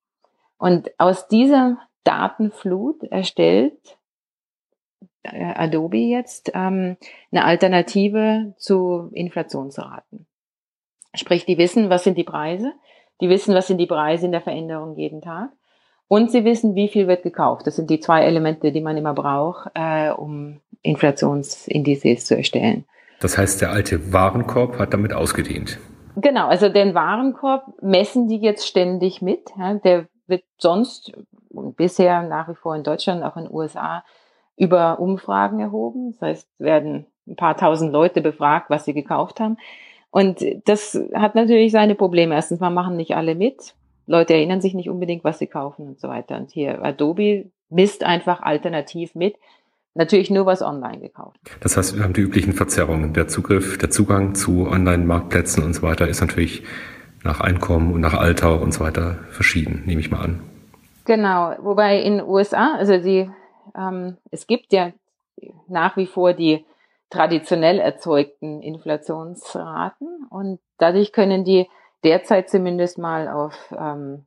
Und 0.58 0.90
aus 0.98 1.28
dieser 1.28 1.78
Datenflut 2.04 3.04
erstellt 3.04 3.98
äh, 5.22 5.54
Adobe 5.54 5.98
jetzt 5.98 6.50
ähm, 6.54 6.96
eine 7.30 7.44
Alternative 7.44 8.54
zu 8.58 9.10
Inflationsraten. 9.12 10.26
Sprich, 11.14 11.46
die 11.46 11.58
wissen, 11.58 11.90
was 11.90 12.04
sind 12.04 12.18
die 12.18 12.24
Preise, 12.24 12.72
die 13.20 13.28
wissen, 13.28 13.54
was 13.54 13.66
sind 13.66 13.78
die 13.78 13.86
Preise 13.86 14.26
in 14.26 14.32
der 14.32 14.40
Veränderung 14.40 14.96
jeden 14.96 15.20
Tag 15.20 15.50
Und 16.06 16.30
sie 16.30 16.44
wissen, 16.44 16.74
wie 16.74 16.88
viel 16.88 17.08
wird 17.08 17.22
gekauft. 17.22 17.66
Das 17.66 17.76
sind 17.76 17.90
die 17.90 18.00
zwei 18.00 18.22
Elemente, 18.22 18.72
die 18.72 18.80
man 18.80 18.96
immer 18.96 19.14
braucht, 19.14 19.70
äh, 19.74 20.10
um 20.10 20.60
Inflationsindizes 20.82 22.26
zu 22.26 22.36
erstellen. 22.36 22.84
Das 23.20 23.36
heißt, 23.36 23.60
der 23.60 23.70
alte 23.70 24.12
Warenkorb 24.12 24.78
hat 24.78 24.94
damit 24.94 25.12
ausgedient. 25.12 25.78
Genau, 26.16 26.46
also 26.46 26.68
den 26.68 26.94
Warenkorb 26.94 27.82
messen 27.82 28.28
die 28.28 28.38
jetzt 28.38 28.66
ständig 28.66 29.22
mit. 29.22 29.50
Ja, 29.58 29.74
der 29.74 30.08
wird 30.28 30.44
sonst 30.58 31.12
bisher 31.76 32.22
nach 32.22 32.48
wie 32.48 32.54
vor 32.54 32.76
in 32.76 32.84
Deutschland, 32.84 33.22
auch 33.22 33.36
in 33.36 33.44
den 33.44 33.54
USA, 33.54 34.04
über 34.56 34.98
Umfragen 34.98 35.60
erhoben. 35.60 36.12
Das 36.12 36.22
heißt, 36.22 36.48
werden 36.58 37.06
ein 37.26 37.36
paar 37.36 37.56
tausend 37.56 37.92
Leute 37.92 38.20
befragt, 38.20 38.70
was 38.70 38.84
sie 38.84 38.94
gekauft 38.94 39.40
haben. 39.40 39.56
Und 40.10 40.44
das 40.64 40.98
hat 41.14 41.34
natürlich 41.34 41.72
seine 41.72 41.94
Probleme. 41.94 42.34
Erstens 42.34 42.60
mal 42.60 42.70
machen 42.70 42.96
nicht 42.96 43.14
alle 43.14 43.34
mit. 43.34 43.74
Leute 44.06 44.34
erinnern 44.34 44.60
sich 44.60 44.74
nicht 44.74 44.88
unbedingt, 44.88 45.22
was 45.22 45.38
sie 45.38 45.46
kaufen 45.46 45.86
und 45.86 46.00
so 46.00 46.08
weiter. 46.08 46.36
Und 46.36 46.50
hier 46.50 46.82
Adobe 46.82 47.50
misst 47.68 48.04
einfach 48.04 48.40
alternativ 48.40 49.14
mit. 49.14 49.36
Natürlich 49.94 50.30
nur 50.30 50.46
was 50.46 50.62
online 50.62 51.00
gekauft. 51.00 51.38
Das 51.60 51.76
heißt, 51.76 51.96
wir 51.96 52.04
haben 52.04 52.12
die 52.12 52.20
üblichen 52.20 52.52
Verzerrungen. 52.52 53.12
Der 53.14 53.28
Zugriff, 53.28 53.78
der 53.78 53.90
Zugang 53.90 54.34
zu 54.34 54.68
Online-Marktplätzen 54.68 55.64
und 55.64 55.74
so 55.74 55.82
weiter 55.82 56.08
ist 56.08 56.20
natürlich 56.20 56.62
nach 57.24 57.40
Einkommen 57.40 57.92
und 57.92 58.00
nach 58.00 58.14
Alter 58.14 58.60
und 58.60 58.72
so 58.72 58.80
weiter 58.80 59.16
verschieden, 59.30 59.82
nehme 59.86 60.00
ich 60.00 60.10
mal 60.10 60.20
an. 60.20 60.40
Genau, 61.04 61.54
wobei 61.60 62.00
in 62.00 62.18
den 62.18 62.26
USA, 62.26 62.74
also 62.76 62.98
die, 62.98 63.30
ähm, 63.76 64.16
es 64.30 64.46
gibt 64.46 64.72
ja 64.72 64.92
nach 65.68 65.96
wie 65.96 66.06
vor 66.06 66.34
die 66.34 66.64
traditionell 67.10 67.78
erzeugten 67.78 68.60
Inflationsraten 68.60 70.26
und 70.28 70.60
dadurch 70.76 71.12
können 71.12 71.44
die 71.44 71.68
derzeit 72.04 72.50
zumindest 72.50 72.98
mal 72.98 73.28
auf 73.28 73.74
ähm, 73.76 74.26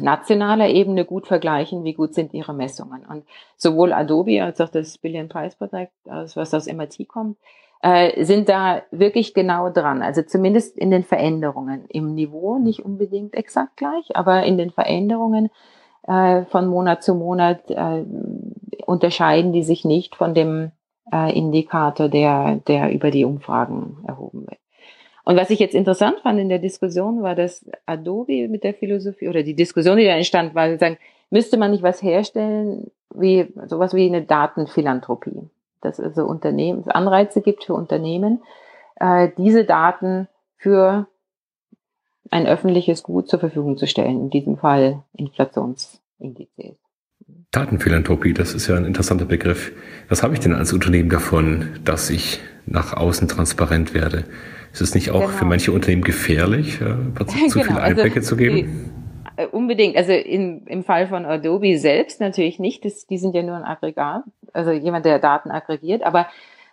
nationaler 0.00 0.68
Ebene 0.68 1.04
gut 1.04 1.26
vergleichen, 1.26 1.84
wie 1.84 1.94
gut 1.94 2.14
sind 2.14 2.34
ihre 2.34 2.54
Messungen. 2.54 3.04
Und 3.06 3.24
sowohl 3.56 3.92
Adobe 3.92 4.42
als 4.42 4.60
auch 4.60 4.68
das 4.68 4.98
Billion 4.98 5.28
Price 5.28 5.54
Project, 5.56 5.92
was 6.04 6.54
aus 6.54 6.66
MIT 6.66 7.06
kommt, 7.08 7.38
äh, 7.82 8.24
sind 8.24 8.48
da 8.48 8.82
wirklich 8.90 9.34
genau 9.34 9.68
dran. 9.68 10.02
Also 10.02 10.22
zumindest 10.22 10.78
in 10.78 10.90
den 10.90 11.02
Veränderungen. 11.02 11.84
Im 11.88 12.14
Niveau 12.14 12.58
nicht 12.58 12.84
unbedingt 12.84 13.34
exakt 13.34 13.76
gleich, 13.76 14.16
aber 14.16 14.44
in 14.44 14.56
den 14.56 14.70
Veränderungen 14.70 15.50
äh, 16.04 16.44
von 16.44 16.68
Monat 16.68 17.02
zu 17.02 17.14
Monat 17.14 17.70
äh, 17.70 18.04
unterscheiden 18.86 19.52
die 19.52 19.62
sich 19.62 19.84
nicht 19.84 20.16
von 20.16 20.34
dem 20.34 20.72
äh, 21.12 21.36
Indikator, 21.36 22.08
der, 22.08 22.60
der 22.66 22.92
über 22.92 23.10
die 23.10 23.24
Umfragen 23.24 23.98
erhoben 24.06 24.42
wird. 24.42 24.58
Und 25.24 25.36
was 25.36 25.50
ich 25.50 25.60
jetzt 25.60 25.74
interessant 25.74 26.20
fand 26.20 26.40
in 26.40 26.48
der 26.48 26.58
Diskussion, 26.58 27.22
war, 27.22 27.34
dass 27.34 27.64
Adobe 27.86 28.48
mit 28.48 28.64
der 28.64 28.74
Philosophie 28.74 29.28
oder 29.28 29.42
die 29.42 29.54
Diskussion, 29.54 29.96
die 29.96 30.04
da 30.04 30.12
entstand, 30.12 30.54
war 30.54 30.76
sagen, 30.78 30.98
müsste 31.30 31.56
man 31.56 31.70
nicht 31.70 31.82
was 31.82 32.02
herstellen, 32.02 32.90
wie 33.14 33.52
sowas 33.66 33.94
wie 33.94 34.06
eine 34.06 34.22
Datenphilanthropie, 34.22 35.48
dass 35.84 35.98
es 35.98 36.04
also 36.04 36.24
Unternehmen, 36.24 36.80
es 36.80 36.88
Anreize 36.88 37.40
gibt 37.40 37.64
für 37.64 37.74
Unternehmen, 37.74 38.42
äh, 38.96 39.28
diese 39.36 39.64
Daten 39.64 40.28
für 40.56 41.06
ein 42.30 42.46
öffentliches 42.46 43.02
Gut 43.02 43.28
zur 43.28 43.40
Verfügung 43.40 43.76
zu 43.76 43.86
stellen, 43.86 44.20
in 44.20 44.30
diesem 44.30 44.56
Fall 44.56 45.02
Inflationsindizes. 45.14 46.76
Datenphilanthropie, 47.50 48.32
das 48.32 48.54
ist 48.54 48.66
ja 48.66 48.76
ein 48.76 48.86
interessanter 48.86 49.26
Begriff. 49.26 49.72
Was 50.08 50.22
habe 50.22 50.34
ich 50.34 50.40
denn 50.40 50.54
als 50.54 50.72
Unternehmen 50.72 51.10
davon, 51.10 51.68
dass 51.84 52.08
ich 52.08 52.40
nach 52.64 52.94
außen 52.94 53.28
transparent 53.28 53.92
werde? 53.92 54.24
Ist 54.72 54.80
es 54.80 54.94
nicht 54.94 55.10
auch 55.10 55.20
genau. 55.20 55.32
für 55.32 55.44
manche 55.44 55.72
Unternehmen 55.72 56.02
gefährlich, 56.02 56.80
äh, 56.80 56.94
zu 57.26 57.26
genau. 57.58 57.66
viele 57.66 57.82
Einblicke 57.82 58.20
also, 58.20 58.30
zu 58.30 58.36
geben? 58.36 58.56
Die, 58.56 59.42
äh, 59.42 59.46
unbedingt. 59.46 59.96
Also 59.96 60.12
in, 60.12 60.66
im 60.66 60.82
Fall 60.82 61.08
von 61.08 61.26
Adobe 61.26 61.78
selbst 61.78 62.20
natürlich 62.20 62.58
nicht. 62.58 62.84
Das, 62.84 63.06
die 63.06 63.18
sind 63.18 63.34
ja 63.34 63.42
nur 63.42 63.56
ein 63.56 63.64
Aggregat, 63.64 64.22
also 64.52 64.70
jemand, 64.70 65.04
der 65.06 65.18
Daten 65.18 65.50
aggregiert. 65.50 66.02
Aber 66.02 66.26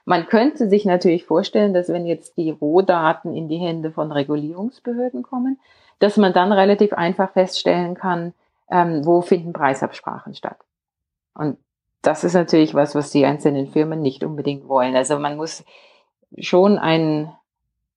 man 0.05 0.27
könnte 0.27 0.69
sich 0.69 0.85
natürlich 0.85 1.25
vorstellen, 1.25 1.73
dass 1.73 1.89
wenn 1.89 2.05
jetzt 2.05 2.37
die 2.37 2.51
Rohdaten 2.51 3.35
in 3.35 3.47
die 3.47 3.57
Hände 3.57 3.91
von 3.91 4.11
Regulierungsbehörden 4.11 5.23
kommen, 5.23 5.59
dass 5.99 6.17
man 6.17 6.33
dann 6.33 6.51
relativ 6.51 6.93
einfach 6.93 7.31
feststellen 7.31 7.93
kann, 7.95 8.33
ähm, 8.71 9.05
wo 9.05 9.21
finden 9.21 9.53
Preisabsprachen 9.53 10.33
statt. 10.33 10.57
Und 11.33 11.57
das 12.01 12.23
ist 12.23 12.33
natürlich 12.33 12.73
was, 12.73 12.95
was 12.95 13.11
die 13.11 13.25
einzelnen 13.25 13.67
Firmen 13.67 14.01
nicht 14.01 14.23
unbedingt 14.23 14.67
wollen. 14.67 14.95
Also 14.95 15.19
man 15.19 15.35
muss 15.35 15.65
schon 16.37 16.77
ein, 16.77 17.31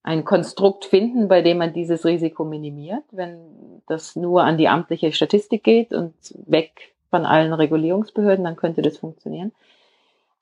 ein 0.03 0.25
Konstrukt 0.25 0.85
finden, 0.85 1.27
bei 1.27 1.41
dem 1.41 1.57
man 1.57 1.73
dieses 1.73 2.05
Risiko 2.05 2.43
minimiert. 2.43 3.03
Wenn 3.11 3.81
das 3.87 4.15
nur 4.15 4.43
an 4.43 4.57
die 4.57 4.67
amtliche 4.67 5.11
Statistik 5.13 5.63
geht 5.63 5.93
und 5.93 6.13
weg 6.45 6.93
von 7.09 7.25
allen 7.25 7.53
Regulierungsbehörden, 7.53 8.43
dann 8.43 8.55
könnte 8.55 8.81
das 8.81 8.97
funktionieren. 8.97 9.51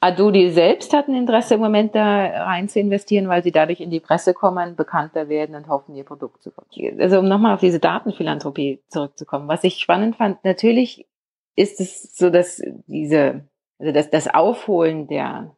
Adobe 0.04 0.52
selbst 0.52 0.94
hat 0.94 1.08
ein 1.08 1.16
Interesse 1.16 1.54
im 1.54 1.60
Moment 1.60 1.94
da 1.94 2.26
rein 2.46 2.68
zu 2.68 2.80
investieren, 2.80 3.30
weil 3.30 3.44
sie 3.44 3.52
dadurch 3.52 3.80
in 3.80 3.92
die 3.92 4.00
Presse 4.00 4.34
kommen, 4.34 4.76
bekannter 4.76 5.30
werden 5.30 5.56
und 5.56 5.68
hoffen, 5.68 5.96
ihr 5.96 6.04
Produkt 6.04 6.42
zu 6.42 6.50
verkaufen. 6.50 7.00
Also 7.00 7.20
um 7.20 7.28
nochmal 7.28 7.54
auf 7.54 7.60
diese 7.60 7.80
Datenphilanthropie 7.80 8.82
zurückzukommen. 8.88 9.48
Was 9.48 9.64
ich 9.64 9.78
spannend 9.78 10.16
fand, 10.16 10.44
natürlich 10.44 11.08
ist 11.56 11.80
es 11.80 12.18
so, 12.18 12.32
dass 12.32 12.64
diese, 12.88 13.46
also 13.78 13.92
das, 13.94 14.10
das 14.10 14.28
Aufholen 14.28 15.08
der 15.08 15.56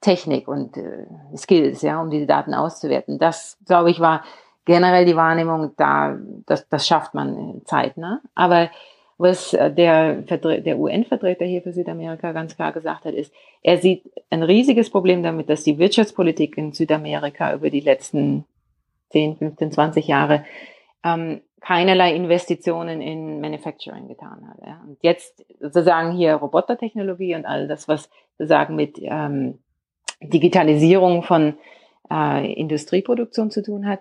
Technik 0.00 0.48
und 0.48 0.78
äh, 0.78 1.06
Skills, 1.36 1.82
ja, 1.82 2.00
um 2.00 2.08
diese 2.08 2.26
Daten 2.26 2.54
auszuwerten. 2.54 3.18
Das, 3.18 3.58
glaube 3.66 3.90
ich, 3.90 4.00
war 4.00 4.24
generell 4.64 5.04
die 5.04 5.16
Wahrnehmung 5.16 5.72
da, 5.76 6.16
das, 6.46 6.66
das 6.68 6.86
schafft 6.86 7.12
man 7.12 7.60
zeitnah. 7.66 8.22
Aber 8.34 8.70
was 9.22 9.54
äh, 9.54 9.72
der, 9.72 10.16
der 10.22 10.78
UN-Vertreter 10.78 11.44
hier 11.44 11.62
für 11.62 11.72
Südamerika 11.72 12.32
ganz 12.32 12.56
klar 12.56 12.72
gesagt 12.72 13.04
hat, 13.04 13.14
ist, 13.14 13.32
er 13.62 13.78
sieht 13.78 14.02
ein 14.30 14.42
riesiges 14.42 14.90
Problem 14.90 15.22
damit, 15.22 15.48
dass 15.48 15.64
die 15.64 15.78
Wirtschaftspolitik 15.78 16.58
in 16.58 16.72
Südamerika 16.72 17.54
über 17.54 17.70
die 17.70 17.80
letzten 17.80 18.44
10, 19.10 19.36
15, 19.36 19.72
20 19.72 20.06
Jahre 20.06 20.44
ähm, 21.04 21.42
keinerlei 21.60 22.14
Investitionen 22.14 23.00
in 23.00 23.40
Manufacturing 23.40 24.08
getan 24.08 24.48
hat. 24.48 24.66
Ja. 24.66 24.82
Und 24.86 24.98
jetzt 25.02 25.44
sozusagen 25.60 26.12
hier 26.12 26.34
Robotertechnologie 26.34 27.34
und 27.34 27.46
all 27.46 27.68
das, 27.68 27.88
was 27.88 28.10
sozusagen 28.36 28.74
mit 28.74 28.98
ähm, 29.00 29.60
Digitalisierung 30.20 31.22
von 31.22 31.54
äh, 32.10 32.52
Industrieproduktion 32.52 33.50
zu 33.50 33.62
tun 33.62 33.86
hat, 33.86 34.00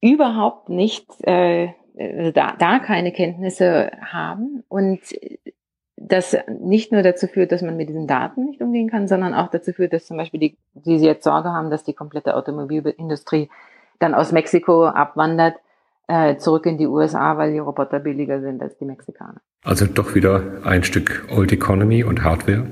überhaupt 0.00 0.68
nicht, 0.68 1.06
äh, 1.26 1.68
da, 2.32 2.54
da 2.58 2.78
keine 2.78 3.12
Kenntnisse 3.12 3.90
haben 4.00 4.62
und 4.68 5.00
das 5.96 6.36
nicht 6.60 6.92
nur 6.92 7.02
dazu 7.02 7.26
führt, 7.26 7.50
dass 7.50 7.62
man 7.62 7.76
mit 7.76 7.88
diesen 7.88 8.06
Daten 8.06 8.44
nicht 8.44 8.60
umgehen 8.60 8.88
kann, 8.88 9.08
sondern 9.08 9.34
auch 9.34 9.50
dazu 9.50 9.72
führt, 9.72 9.92
dass 9.92 10.06
zum 10.06 10.16
Beispiel 10.16 10.38
die, 10.38 10.56
die 10.74 10.98
sie 10.98 11.06
jetzt 11.06 11.24
Sorge 11.24 11.50
haben, 11.50 11.70
dass 11.70 11.82
die 11.82 11.92
komplette 11.92 12.36
Automobilindustrie 12.36 13.50
dann 13.98 14.14
aus 14.14 14.30
Mexiko 14.30 14.86
abwandert, 14.86 15.56
äh, 16.06 16.36
zurück 16.36 16.66
in 16.66 16.78
die 16.78 16.86
USA, 16.86 17.36
weil 17.36 17.52
die 17.52 17.58
Roboter 17.58 17.98
billiger 17.98 18.40
sind 18.40 18.62
als 18.62 18.78
die 18.78 18.84
Mexikaner. 18.84 19.40
Also 19.64 19.86
doch 19.86 20.14
wieder 20.14 20.42
ein 20.64 20.84
Stück 20.84 21.26
Old 21.34 21.52
Economy 21.52 22.04
und 22.04 22.22
Hardware 22.22 22.64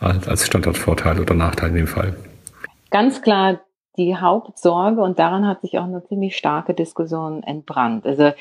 als 0.00 0.46
Standortvorteil 0.46 1.20
oder 1.20 1.34
Nachteil 1.34 1.70
in 1.70 1.76
dem 1.76 1.86
Fall? 1.86 2.16
Ganz 2.90 3.22
klar 3.22 3.60
die 3.96 4.16
Hauptsorge 4.16 5.02
und 5.02 5.18
daran 5.18 5.46
hat 5.46 5.60
sich 5.62 5.78
auch 5.78 5.84
eine 5.84 6.04
ziemlich 6.04 6.36
starke 6.36 6.74
Diskussion 6.74 7.42
entbrannt. 7.42 8.06
Also 8.06 8.32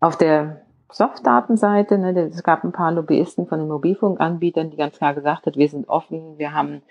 auf 0.00 0.16
der 0.16 0.62
Softdatenseite, 0.90 1.98
ne, 1.98 2.16
es 2.28 2.42
gab 2.42 2.62
ein 2.62 2.72
paar 2.72 2.92
Lobbyisten 2.92 3.46
von 3.46 3.58
den 3.58 3.68
Mobilfunkanbietern, 3.68 4.70
die 4.70 4.76
ganz 4.76 4.96
klar 4.98 5.14
gesagt 5.14 5.46
hat, 5.46 5.56
wir 5.56 5.68
sind 5.68 5.88
offen, 5.88 6.38
wir 6.38 6.52
haben 6.52 6.82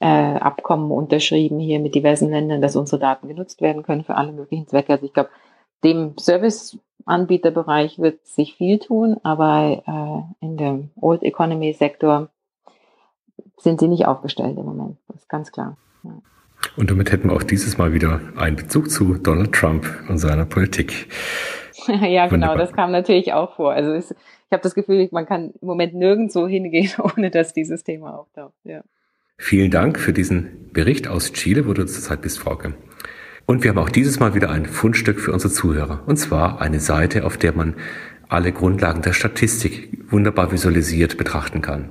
äh, 0.00 0.34
Abkommen 0.34 0.90
unterschrieben 0.90 1.60
hier 1.60 1.78
mit 1.78 1.94
diversen 1.94 2.30
Ländern, 2.30 2.60
dass 2.60 2.74
unsere 2.74 3.00
Daten 3.00 3.28
genutzt 3.28 3.60
werden 3.60 3.84
können 3.84 4.02
für 4.02 4.16
alle 4.16 4.32
möglichen 4.32 4.66
Zwecke. 4.66 4.92
Also 4.92 5.06
ich 5.06 5.12
glaube, 5.12 5.30
dem 5.84 6.14
Serviceanbieterbereich 6.18 8.00
wird 8.00 8.26
sich 8.26 8.54
viel 8.54 8.80
tun, 8.80 9.18
aber 9.22 9.82
äh, 9.86 10.44
in 10.44 10.56
dem 10.56 10.90
Old 11.00 11.22
Economy 11.22 11.72
Sektor 11.72 12.28
sind 13.58 13.78
sie 13.78 13.88
nicht 13.88 14.06
aufgestellt 14.06 14.58
im 14.58 14.64
Moment. 14.64 14.98
Das 15.06 15.18
ist 15.18 15.28
ganz 15.28 15.52
klar. 15.52 15.76
Ja. 16.02 16.10
Und 16.76 16.90
damit 16.90 17.12
hätten 17.12 17.28
wir 17.28 17.36
auch 17.36 17.42
dieses 17.42 17.76
Mal 17.76 17.92
wieder 17.92 18.20
einen 18.36 18.56
Bezug 18.56 18.90
zu 18.90 19.14
Donald 19.14 19.52
Trump 19.52 19.86
und 20.08 20.18
seiner 20.18 20.46
Politik. 20.46 21.08
ja, 21.86 22.26
genau, 22.28 22.56
das 22.56 22.72
kam 22.72 22.92
natürlich 22.92 23.32
auch 23.32 23.56
vor. 23.56 23.72
Also 23.72 23.92
es, 23.92 24.10
ich 24.12 24.52
habe 24.52 24.62
das 24.62 24.74
Gefühl, 24.74 25.08
man 25.12 25.26
kann 25.26 25.52
im 25.60 25.66
Moment 25.66 25.94
nirgendwo 25.94 26.46
hingehen, 26.48 26.90
ohne 26.98 27.30
dass 27.30 27.52
dieses 27.52 27.84
Thema 27.84 28.18
auftaucht. 28.18 28.54
Ja. 28.64 28.82
Vielen 29.36 29.70
Dank 29.70 29.98
für 29.98 30.12
diesen 30.12 30.70
Bericht 30.72 31.08
aus 31.08 31.32
Chile, 31.32 31.66
wo 31.66 31.72
du 31.72 31.84
zurzeit 31.84 32.22
bist, 32.22 32.38
Frauke. 32.38 32.74
Und 33.44 33.64
wir 33.64 33.70
haben 33.70 33.78
auch 33.78 33.90
dieses 33.90 34.20
Mal 34.20 34.34
wieder 34.34 34.50
ein 34.50 34.66
Fundstück 34.66 35.20
für 35.20 35.32
unsere 35.32 35.52
Zuhörer. 35.52 36.02
Und 36.06 36.16
zwar 36.16 36.60
eine 36.60 36.80
Seite, 36.80 37.24
auf 37.24 37.36
der 37.36 37.52
man 37.52 37.74
alle 38.28 38.52
Grundlagen 38.52 39.02
der 39.02 39.12
Statistik 39.12 39.98
wunderbar 40.10 40.52
visualisiert 40.52 41.18
betrachten 41.18 41.60
kann. 41.60 41.90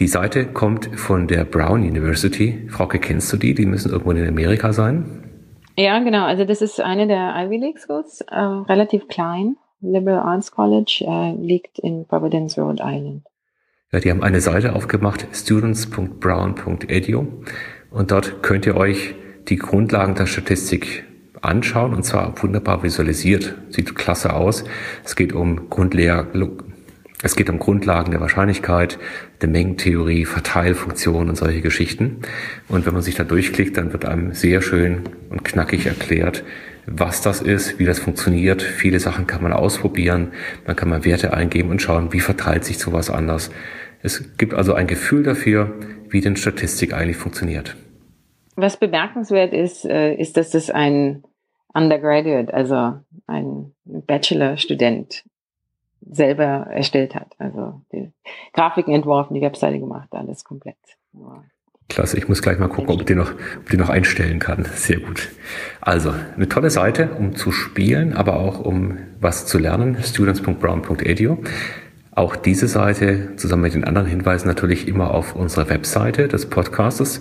Die 0.00 0.08
Seite 0.08 0.46
kommt 0.46 0.98
von 0.98 1.28
der 1.28 1.44
Brown 1.44 1.82
University. 1.82 2.66
Frauke, 2.68 2.98
kennst 2.98 3.32
du 3.32 3.36
die? 3.36 3.54
Die 3.54 3.64
müssen 3.64 3.92
irgendwo 3.92 4.10
in 4.10 4.26
Amerika 4.26 4.72
sein. 4.72 5.30
Ja, 5.76 6.00
genau. 6.00 6.24
Also 6.24 6.44
das 6.44 6.62
ist 6.62 6.80
eine 6.80 7.06
der 7.06 7.32
Ivy 7.36 7.58
League 7.58 7.78
Schools, 7.78 8.20
äh, 8.22 8.36
relativ 8.36 9.06
klein, 9.06 9.56
Liberal 9.80 10.20
Arts 10.20 10.50
College, 10.50 11.04
äh, 11.06 11.32
liegt 11.40 11.78
in 11.78 12.06
Providence, 12.06 12.58
Rhode 12.58 12.82
Island. 12.84 13.22
Ja, 13.92 14.00
die 14.00 14.10
haben 14.10 14.24
eine 14.24 14.40
Seite 14.40 14.74
aufgemacht, 14.74 15.28
students.brown.edu 15.32 17.26
und 17.90 18.10
dort 18.10 18.42
könnt 18.42 18.66
ihr 18.66 18.76
euch 18.76 19.14
die 19.48 19.56
Grundlagen 19.56 20.16
der 20.16 20.26
Statistik 20.26 21.04
anschauen 21.40 21.94
und 21.94 22.02
zwar 22.02 22.34
wunderbar 22.42 22.82
visualisiert. 22.82 23.54
Sieht 23.68 23.94
klasse 23.94 24.32
aus. 24.34 24.64
Es 25.04 25.14
geht 25.14 25.32
um 25.32 25.70
Grundlehr 25.70 26.26
es 27.24 27.36
geht 27.36 27.48
um 27.48 27.58
Grundlagen 27.58 28.10
der 28.10 28.20
Wahrscheinlichkeit, 28.20 28.98
der 29.40 29.48
Mengentheorie, 29.48 30.26
Verteilfunktionen 30.26 31.30
und 31.30 31.36
solche 31.36 31.62
Geschichten. 31.62 32.18
Und 32.68 32.84
wenn 32.84 32.92
man 32.92 33.02
sich 33.02 33.14
da 33.14 33.24
durchklickt, 33.24 33.78
dann 33.78 33.94
wird 33.94 34.04
einem 34.04 34.34
sehr 34.34 34.60
schön 34.60 35.04
und 35.30 35.42
knackig 35.42 35.86
erklärt, 35.86 36.44
was 36.86 37.22
das 37.22 37.40
ist, 37.40 37.78
wie 37.78 37.86
das 37.86 37.98
funktioniert. 37.98 38.60
Viele 38.60 39.00
Sachen 39.00 39.26
kann 39.26 39.42
man 39.42 39.54
ausprobieren. 39.54 40.32
Man 40.66 40.76
kann 40.76 40.90
mal 40.90 41.06
Werte 41.06 41.32
eingeben 41.32 41.70
und 41.70 41.80
schauen, 41.80 42.12
wie 42.12 42.20
verteilt 42.20 42.66
sich 42.66 42.76
sowas 42.76 43.08
anders. 43.08 43.50
Es 44.02 44.36
gibt 44.36 44.52
also 44.52 44.74
ein 44.74 44.86
Gefühl 44.86 45.22
dafür, 45.22 45.72
wie 46.10 46.20
denn 46.20 46.36
Statistik 46.36 46.92
eigentlich 46.92 47.16
funktioniert. 47.16 47.74
Was 48.54 48.76
bemerkenswert 48.76 49.54
ist, 49.54 49.86
äh, 49.86 50.14
ist, 50.14 50.36
dass 50.36 50.50
das 50.50 50.68
ein 50.68 51.22
Undergraduate, 51.72 52.52
also 52.52 53.00
ein 53.26 53.72
Bachelor-Student 53.86 55.24
selber 56.10 56.66
erstellt 56.70 57.14
hat. 57.14 57.34
Also 57.38 57.80
die 57.92 58.12
Grafiken 58.52 58.94
entworfen, 58.94 59.34
die 59.34 59.40
Webseite 59.40 59.78
gemacht, 59.78 60.08
alles 60.12 60.44
komplett. 60.44 60.76
Klasse, 61.88 62.16
ich 62.16 62.28
muss 62.28 62.42
gleich 62.42 62.58
mal 62.58 62.68
gucken, 62.68 62.94
ob 62.94 63.06
die 63.06 63.14
noch, 63.14 63.32
ob 63.58 63.70
die 63.70 63.76
noch 63.76 63.90
einstellen 63.90 64.38
kann. 64.38 64.64
Sehr 64.74 65.00
gut. 65.00 65.28
Also, 65.80 66.14
eine 66.34 66.48
tolle 66.48 66.70
Seite, 66.70 67.10
um 67.18 67.36
zu 67.36 67.52
spielen, 67.52 68.14
aber 68.14 68.36
auch 68.36 68.58
um 68.58 68.98
was 69.20 69.46
zu 69.46 69.58
lernen. 69.58 70.02
students.brown.edu. 70.02 71.38
Auch 72.12 72.36
diese 72.36 72.68
Seite 72.68 73.36
zusammen 73.36 73.62
mit 73.62 73.74
den 73.74 73.84
anderen 73.84 74.06
Hinweisen 74.06 74.48
natürlich 74.48 74.88
immer 74.88 75.12
auf 75.12 75.36
unserer 75.36 75.68
Webseite 75.68 76.28
des 76.28 76.48
Podcastes 76.48 77.20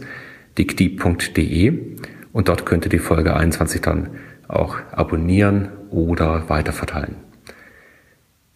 dikti.de 0.58 1.98
und 2.32 2.48
dort 2.48 2.66
könnt 2.66 2.86
ihr 2.86 2.90
die 2.90 3.00
Folge 3.00 3.36
21 3.36 3.82
dann 3.82 4.12
auch 4.48 4.78
abonnieren 4.92 5.70
oder 5.90 6.48
weiterverteilen. 6.48 7.33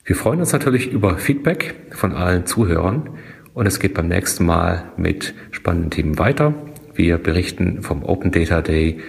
Wir 0.07 0.15
freuen 0.15 0.39
uns 0.39 0.53
natürlich 0.53 0.89
über 0.89 1.17
Feedback 1.17 1.75
von 1.91 2.13
allen 2.13 2.45
Zuhörern 2.45 3.09
und 3.53 3.65
es 3.65 3.77
geht 3.77 3.93
beim 3.93 4.07
nächsten 4.07 4.45
Mal 4.45 4.85
mit 4.95 5.35
spannenden 5.51 5.91
Themen 5.91 6.17
weiter. 6.17 6.53
Wir 6.95 7.17
berichten 7.17 7.83
vom 7.83 8.05
Open 8.05 8.31
Data 8.31 8.61
Day, 8.61 9.01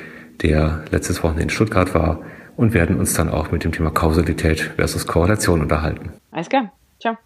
der 0.42 0.82
letztes 0.90 1.22
Wochenende 1.22 1.44
in 1.44 1.50
Stuttgart 1.50 1.94
war 1.94 2.22
und 2.56 2.74
werden 2.74 2.98
uns 2.98 3.14
dann 3.14 3.28
auch 3.28 3.52
mit 3.52 3.62
dem 3.62 3.70
Thema 3.70 3.92
Kausalität 3.92 4.72
versus 4.74 5.06
Korrelation 5.06 5.60
unterhalten. 5.60 6.14
Alles 6.32 6.48
klar. 6.48 6.72
Ciao. 7.00 7.16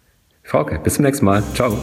Frauke, 0.43 0.77
bis 0.77 0.93
zum 0.93 1.05
nächsten 1.05 1.25
Mal. 1.25 1.41
Ciao. 1.55 1.75